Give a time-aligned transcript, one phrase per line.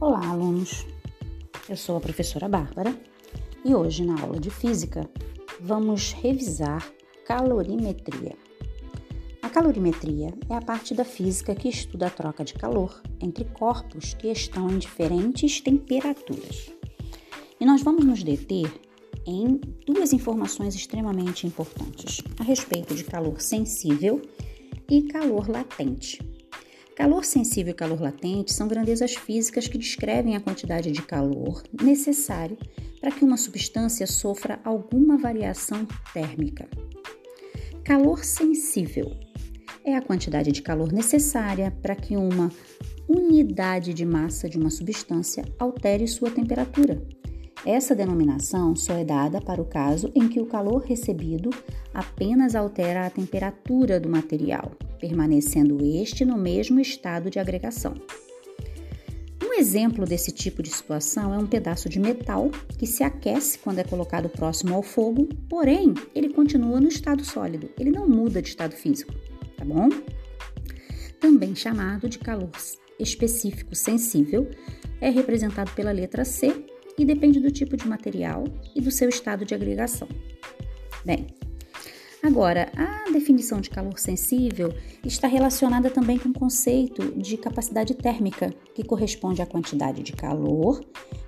[0.00, 0.86] Olá, alunos!
[1.68, 2.98] Eu sou a professora Bárbara
[3.62, 5.06] e hoje, na aula de física,
[5.60, 6.90] vamos revisar
[7.26, 8.34] calorimetria.
[9.42, 14.14] A calorimetria é a parte da física que estuda a troca de calor entre corpos
[14.14, 16.72] que estão em diferentes temperaturas.
[17.60, 18.72] E nós vamos nos deter
[19.26, 24.22] em duas informações extremamente importantes a respeito de calor sensível
[24.88, 26.39] e calor latente.
[27.00, 32.58] Calor sensível e calor latente são grandezas físicas que descrevem a quantidade de calor necessário
[33.00, 36.68] para que uma substância sofra alguma variação térmica.
[37.82, 39.16] Calor sensível
[39.82, 42.52] é a quantidade de calor necessária para que uma
[43.08, 47.02] unidade de massa de uma substância altere sua temperatura.
[47.64, 51.48] Essa denominação só é dada para o caso em que o calor recebido
[51.94, 57.94] apenas altera a temperatura do material, permanecendo este no mesmo estado de agregação.
[59.42, 63.78] Um exemplo desse tipo de situação é um pedaço de metal que se aquece quando
[63.78, 68.48] é colocado próximo ao fogo, porém ele continua no estado sólido, ele não muda de
[68.48, 69.12] estado físico,
[69.56, 69.88] tá bom?
[71.18, 72.50] Também chamado de calor
[72.98, 74.48] específico sensível,
[75.00, 76.64] é representado pela letra C
[76.98, 78.44] e depende do tipo de material
[78.76, 80.06] e do seu estado de agregação.
[81.04, 81.26] Bem,
[82.22, 88.54] Agora, a definição de calor sensível está relacionada também com o conceito de capacidade térmica,
[88.74, 90.80] que corresponde à quantidade de calor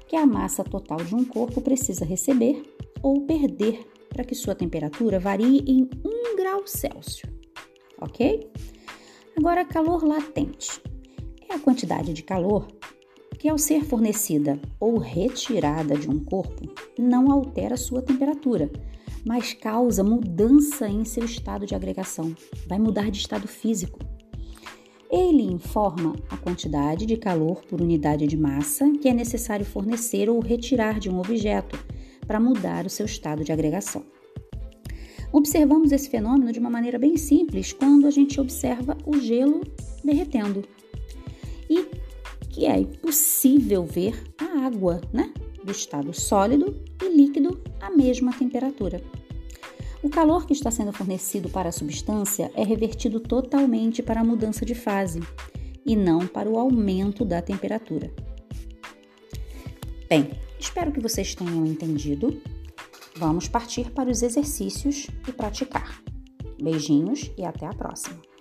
[0.06, 2.62] que a massa total de um corpo precisa receber
[3.02, 7.22] ou perder para que sua temperatura varie em 1 grau Celsius.
[7.98, 8.50] Ok?
[9.34, 10.82] Agora, calor latente
[11.48, 12.68] é a quantidade de calor
[13.38, 18.70] que, ao ser fornecida ou retirada de um corpo, não altera sua temperatura
[19.24, 22.34] mas causa mudança em seu estado de agregação,
[22.66, 23.98] vai mudar de estado físico.
[25.10, 30.40] Ele informa a quantidade de calor por unidade de massa que é necessário fornecer ou
[30.40, 31.78] retirar de um objeto
[32.26, 34.02] para mudar o seu estado de agregação.
[35.30, 39.62] Observamos esse fenômeno de uma maneira bem simples quando a gente observa o gelo
[40.04, 40.62] derretendo.
[41.68, 41.86] E
[42.50, 45.32] que é possível ver a água, né?
[45.64, 49.02] Do estado sólido e líquido à mesma temperatura.
[50.02, 54.66] O calor que está sendo fornecido para a substância é revertido totalmente para a mudança
[54.66, 55.20] de fase
[55.86, 58.12] e não para o aumento da temperatura.
[60.08, 62.42] Bem, espero que vocês tenham entendido.
[63.16, 66.02] Vamos partir para os exercícios e praticar.
[66.60, 68.31] Beijinhos e até a próxima!